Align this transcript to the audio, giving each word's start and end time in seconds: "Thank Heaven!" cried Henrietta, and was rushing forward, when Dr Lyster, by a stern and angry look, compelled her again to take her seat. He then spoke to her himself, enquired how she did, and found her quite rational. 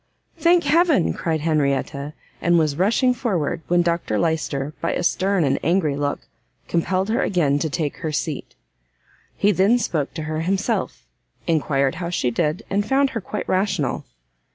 "Thank 0.35 0.63
Heaven!" 0.63 1.13
cried 1.13 1.41
Henrietta, 1.41 2.13
and 2.41 2.57
was 2.57 2.75
rushing 2.75 3.13
forward, 3.13 3.61
when 3.67 3.83
Dr 3.83 4.17
Lyster, 4.17 4.73
by 4.81 4.93
a 4.93 5.03
stern 5.03 5.43
and 5.43 5.59
angry 5.63 5.95
look, 5.95 6.21
compelled 6.67 7.09
her 7.09 7.21
again 7.21 7.59
to 7.59 7.69
take 7.69 7.97
her 7.97 8.11
seat. 8.11 8.55
He 9.37 9.51
then 9.51 9.77
spoke 9.77 10.15
to 10.15 10.23
her 10.23 10.41
himself, 10.41 11.05
enquired 11.45 11.93
how 12.01 12.09
she 12.09 12.31
did, 12.31 12.63
and 12.67 12.83
found 12.83 13.11
her 13.11 13.21
quite 13.21 13.47
rational. 13.47 14.03